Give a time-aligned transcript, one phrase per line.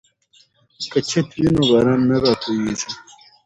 [0.91, 2.91] که چت وي نو باران نه راتوییږي.